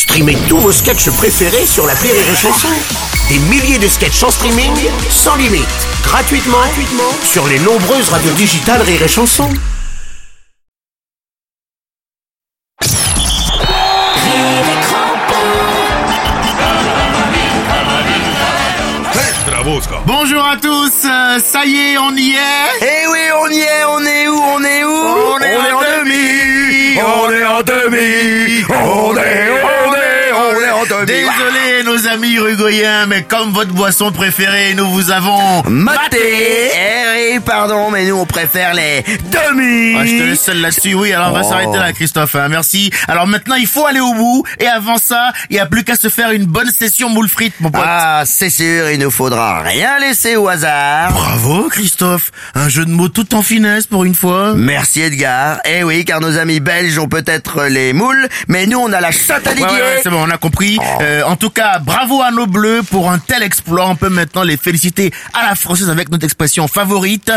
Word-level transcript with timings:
Streamez 0.00 0.38
tous 0.48 0.56
vos 0.56 0.72
sketchs 0.72 1.10
préférés 1.10 1.66
sur 1.66 1.86
la 1.86 1.92
Rire 1.92 2.14
et 2.14 2.34
Chanson. 2.34 2.68
Des 3.28 3.38
milliers 3.50 3.78
de 3.78 3.86
sketchs 3.86 4.22
en 4.22 4.30
streaming, 4.30 4.72
sans 5.10 5.36
limite, 5.36 5.68
gratuitement, 6.02 6.56
gratuitement 6.56 7.12
sur 7.22 7.46
les 7.46 7.58
nombreuses 7.58 8.08
radios 8.08 8.32
digitales 8.32 8.80
Rire 8.80 9.02
et 9.02 9.08
Chanson. 9.08 9.50
Bonjour 20.06 20.44
à 20.44 20.56
tous, 20.56 21.04
euh, 21.04 21.38
ça 21.38 21.66
y 21.66 21.76
est, 21.76 21.98
on 21.98 22.16
y 22.16 22.30
est 22.30 22.80
Eh 22.80 23.06
oui, 23.06 23.18
on 23.38 23.50
y 23.50 23.60
est, 23.60 23.84
on 23.84 24.00
est 24.00 24.28
où, 24.28 24.40
on 24.56 24.64
est 24.64 24.84
où 24.84 24.90
On 24.90 25.38
est 25.40 25.72
en 25.72 25.80
demi, 25.80 26.98
on 26.98 27.30
est 27.30 27.44
en 27.44 27.62
demi, 27.62 28.64
on 28.70 29.16
est, 29.16 29.69
Désolé 31.06 31.79
nos 32.00 32.08
amis 32.08 32.32
uruguayens, 32.34 33.06
mais 33.06 33.22
comme 33.22 33.52
votre 33.52 33.72
boisson 33.72 34.10
préférée, 34.12 34.74
nous 34.74 34.88
vous 34.88 35.10
avons 35.10 35.62
Maté 35.68 36.18
Eh 36.72 37.34
oui, 37.34 37.40
pardon, 37.44 37.90
mais 37.90 38.04
nous 38.06 38.16
on 38.16 38.26
préfère 38.26 38.74
les 38.74 39.02
demi 39.02 39.96
Ah, 39.98 40.06
je 40.06 40.18
te 40.18 40.22
laisse 40.22 40.40
seul 40.40 40.60
là-dessus, 40.60 40.94
oui, 40.94 41.12
alors 41.12 41.28
on 41.30 41.32
va 41.32 41.40
Oh. 41.44 41.48
s'arrêter 41.48 41.78
là 41.78 41.92
Christophe, 41.92 42.34
hein, 42.36 42.48
merci. 42.48 42.90
Alors 43.08 43.26
maintenant 43.26 43.56
il 43.56 43.66
faut 43.66 43.86
aller 43.86 44.00
au 44.00 44.14
bout, 44.14 44.44
et 44.58 44.66
avant 44.66 44.98
ça, 44.98 45.32
il 45.50 45.54
n'y 45.54 45.58
a 45.58 45.66
plus 45.66 45.84
qu'à 45.84 45.96
se 45.96 46.08
faire 46.08 46.30
une 46.30 46.44
bonne 46.44 46.70
session 46.70 47.08
moule 47.08 47.28
frites 47.28 47.54
mon 47.60 47.70
pote. 47.70 47.82
Ah, 47.84 48.22
c'est 48.24 48.50
sûr, 48.50 48.90
il 48.90 48.98
ne 48.98 49.08
faudra 49.08 49.60
rien 49.62 49.98
laisser 49.98 50.36
au 50.36 50.48
hasard. 50.48 51.12
Bravo 51.12 51.68
Christophe, 51.70 52.30
un 52.54 52.68
jeu 52.68 52.84
de 52.84 52.90
mots 52.90 53.08
tout 53.08 53.34
en 53.34 53.42
finesse 53.42 53.86
pour 53.86 54.04
une 54.04 54.14
fois. 54.14 54.54
Merci 54.54 55.00
Edgar. 55.02 55.58
Eh 55.64 55.82
oui, 55.82 56.04
car 56.04 56.20
nos 56.20 56.38
amis 56.38 56.60
belges 56.60 56.98
ont 56.98 57.08
peut-être 57.08 57.64
les 57.64 57.92
moules, 57.92 58.28
mais 58.48 58.66
nous 58.66 58.78
on 58.78 58.92
a 58.92 59.00
la 59.00 59.10
chatte 59.10 59.46
à 59.46 59.50
Ouais, 59.50 59.62
ouais, 59.62 59.70
ouais, 59.72 60.00
c'est 60.02 60.10
bon, 60.10 60.24
on 60.26 60.30
a 60.30 60.36
compris. 60.38 60.78
Euh, 61.02 61.22
en 61.24 61.36
tout 61.36 61.50
cas, 61.50 61.78
bravo 61.90 62.22
à 62.22 62.30
nos 62.30 62.46
bleus 62.46 62.82
pour 62.88 63.10
un 63.10 63.18
tel 63.18 63.42
exploit. 63.42 63.88
On 63.88 63.96
peut 63.96 64.08
maintenant 64.08 64.44
les 64.44 64.56
féliciter 64.56 65.12
à 65.34 65.48
la 65.48 65.56
française 65.56 65.90
avec 65.90 66.08
notre 66.08 66.24
expression 66.24 66.68
favorite. 66.68 67.32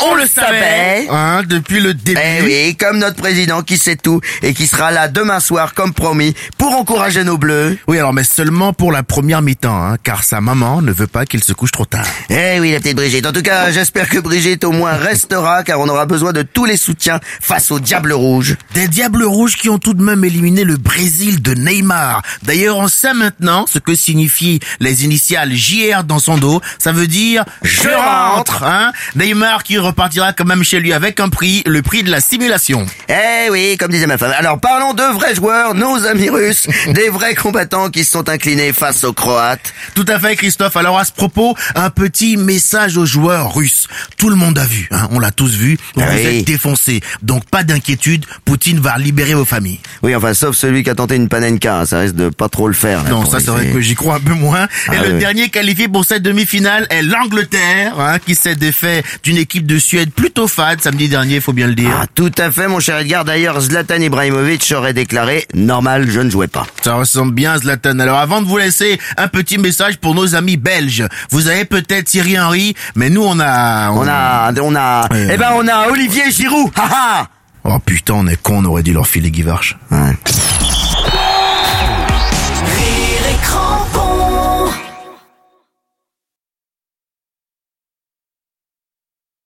On 0.00 0.14
le 0.14 0.26
savait, 0.26 1.08
hein, 1.10 1.42
depuis 1.44 1.80
le 1.80 1.92
début. 1.92 2.20
Eh 2.22 2.42
oui, 2.42 2.76
comme 2.76 2.98
notre 2.98 3.16
président 3.16 3.62
qui 3.62 3.76
sait 3.76 3.96
tout 3.96 4.20
et 4.42 4.54
qui 4.54 4.68
sera 4.68 4.92
là 4.92 5.08
demain 5.08 5.40
soir 5.40 5.74
comme 5.74 5.92
promis 5.92 6.34
pour 6.56 6.72
encourager 6.72 7.24
nos 7.24 7.36
bleus. 7.36 7.76
Oui, 7.88 7.98
alors 7.98 8.12
mais 8.12 8.22
seulement 8.22 8.72
pour 8.72 8.92
la 8.92 9.02
première 9.02 9.42
mi-temps, 9.42 9.82
hein, 9.82 9.96
car 10.00 10.22
sa 10.22 10.40
maman 10.40 10.82
ne 10.82 10.92
veut 10.92 11.08
pas 11.08 11.26
qu'il 11.26 11.42
se 11.42 11.52
couche 11.52 11.72
trop 11.72 11.84
tard. 11.84 12.06
Eh 12.30 12.60
oui, 12.60 12.70
la 12.70 12.78
petite 12.78 12.94
Brigitte. 12.94 13.26
En 13.26 13.32
tout 13.32 13.42
cas, 13.42 13.72
j'espère 13.72 14.08
que 14.08 14.18
Brigitte 14.18 14.62
au 14.62 14.70
moins 14.70 14.92
restera 14.92 15.64
car 15.64 15.80
on 15.80 15.88
aura 15.88 16.06
besoin 16.06 16.32
de 16.32 16.42
tous 16.42 16.64
les 16.64 16.76
soutiens 16.76 17.18
face 17.40 17.72
au 17.72 17.80
Diable 17.80 18.12
Rouge. 18.12 18.56
Des 18.74 18.86
Diables 18.86 19.24
Rouges 19.24 19.56
qui 19.56 19.68
ont 19.68 19.78
tout 19.78 19.94
de 19.94 20.02
même 20.02 20.24
éliminé 20.24 20.62
le 20.62 20.76
Brésil 20.76 21.42
de 21.42 21.54
Neymar. 21.54 22.22
D'ailleurs, 22.44 22.76
on 22.76 22.86
sait 22.86 23.14
maintenant 23.14 23.66
ce 23.66 23.80
que 23.80 23.96
signifient 23.96 24.60
les 24.78 25.04
initiales 25.04 25.52
JR 25.54 26.04
dans 26.04 26.20
son 26.20 26.38
dos. 26.38 26.60
Ça 26.78 26.92
veut 26.92 27.08
dire 27.08 27.44
je 27.62 27.88
rentre. 27.88 28.62
Hein? 28.62 28.92
Neymar 29.16 29.64
qui 29.64 29.76
repartira 29.88 30.32
quand 30.32 30.44
même 30.44 30.62
chez 30.62 30.80
lui 30.80 30.92
avec 30.92 31.20
un 31.20 31.28
prix, 31.28 31.62
le 31.66 31.82
prix 31.82 32.02
de 32.02 32.10
la 32.10 32.20
simulation. 32.20 32.86
Eh 33.08 33.50
oui, 33.50 33.76
comme 33.78 33.90
disait 33.90 34.06
ma 34.06 34.18
femme. 34.18 34.32
Alors 34.38 34.58
parlons 34.60 34.94
de 34.94 35.02
vrais 35.14 35.34
joueurs, 35.34 35.74
nos 35.74 36.06
amis 36.06 36.30
russes, 36.30 36.66
des 36.94 37.08
vrais 37.08 37.34
combattants 37.34 37.90
qui 37.90 38.04
se 38.04 38.12
sont 38.12 38.28
inclinés 38.28 38.72
face 38.72 39.04
aux 39.04 39.12
Croates. 39.12 39.72
Tout 39.94 40.04
à 40.08 40.18
fait, 40.18 40.36
Christophe. 40.36 40.76
Alors 40.76 40.98
à 40.98 41.04
ce 41.04 41.12
propos, 41.12 41.56
un 41.74 41.90
petit 41.90 42.36
message 42.36 42.96
aux 42.96 43.06
joueurs 43.06 43.54
russes. 43.54 43.88
Tout 44.16 44.30
le 44.30 44.36
monde 44.36 44.58
a 44.58 44.64
vu, 44.64 44.88
hein, 44.90 45.08
on 45.10 45.18
l'a 45.18 45.30
tous 45.30 45.54
vu. 45.54 45.78
Vous 45.94 46.02
Ah 46.02 46.10
oui. 46.14 46.38
êtes 46.38 46.44
défoncés. 46.46 47.00
Donc 47.22 47.44
pas 47.46 47.62
d'inquiétude, 47.64 48.24
Poutine 48.44 48.80
va 48.80 48.96
libérer 48.98 49.34
vos 49.34 49.44
familles. 49.44 49.80
Oui, 50.02 50.14
enfin, 50.14 50.34
sauf 50.34 50.56
celui 50.56 50.82
qui 50.84 50.90
a 50.90 50.94
tenté 50.94 51.16
une 51.16 51.28
panenka, 51.28 51.78
hein, 51.80 51.86
ça 51.86 52.00
risque 52.00 52.14
de 52.14 52.28
pas 52.28 52.48
trop 52.48 52.68
le 52.68 52.74
faire. 52.74 53.02
là, 53.04 53.10
Non, 53.10 53.24
ça 53.28 53.40
c'est 53.40 53.50
vrai 53.50 53.66
que 53.70 53.80
j'y 53.80 53.94
crois 53.94 54.16
un 54.16 54.20
peu 54.20 54.34
moins. 54.34 54.64
Et 54.92 54.96
Ah 54.98 55.04
le 55.04 55.18
dernier 55.18 55.48
qualifié 55.48 55.88
pour 55.88 56.04
cette 56.04 56.22
demi-finale 56.22 56.86
est 56.90 57.02
l'Angleterre, 57.02 57.98
hein, 57.98 58.18
qui 58.24 58.34
s'est 58.34 58.54
défait 58.54 59.02
d'une 59.22 59.36
équipe 59.36 59.66
de 59.66 59.77
Suède 59.78 60.10
plutôt 60.12 60.48
fade 60.48 60.80
samedi 60.80 61.08
dernier, 61.08 61.40
faut 61.40 61.52
bien 61.52 61.66
le 61.66 61.74
dire. 61.74 61.90
Ah, 62.02 62.06
tout 62.14 62.32
à 62.38 62.50
fait, 62.50 62.68
mon 62.68 62.80
cher 62.80 62.98
Edgar. 62.98 63.24
D'ailleurs, 63.24 63.60
Zlatan 63.60 64.00
Ibrahimovic 64.00 64.72
aurait 64.76 64.92
déclaré 64.92 65.46
«Normal, 65.54 66.08
je 66.10 66.20
ne 66.20 66.30
jouais 66.30 66.48
pas 66.48 66.66
Ça 66.82 66.94
ressemble 66.94 67.32
bien 67.32 67.52
à 67.52 67.58
Zlatan. 67.58 67.98
Alors 67.98 68.18
avant 68.18 68.42
de 68.42 68.46
vous 68.46 68.58
laisser, 68.58 68.98
un 69.16 69.28
petit 69.28 69.58
message 69.58 69.98
pour 69.98 70.14
nos 70.14 70.34
amis 70.34 70.56
belges. 70.56 71.06
Vous 71.30 71.48
avez 71.48 71.64
peut-être 71.64 72.04
Thierry 72.06 72.38
Henry, 72.38 72.74
mais 72.94 73.10
nous 73.10 73.22
on 73.22 73.38
a...». 73.40 73.90
On 73.92 74.06
a... 74.06 74.52
On 74.60 74.74
a... 74.74 75.08
Eh 75.12 75.36
ben, 75.36 75.50
on 75.54 75.66
a 75.68 75.88
Olivier 75.88 76.30
Giroud 76.30 76.70
Ha 76.76 76.88
ha 76.90 77.28
Oh 77.64 77.78
putain, 77.84 78.14
on 78.14 78.26
est 78.26 78.40
con, 78.40 78.58
on 78.58 78.64
aurait 78.64 78.82
dû 78.82 78.92
leur 78.92 79.06
filer 79.06 79.30
Guy 79.30 79.42
Varche. 79.42 79.76
Ouais. 79.90 80.16